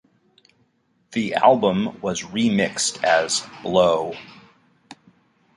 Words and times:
The 1.11 1.35
album 1.35 2.01
was 2.01 2.23
remixed 2.23 3.03
as 3.03 3.45
Blow. 3.61 4.15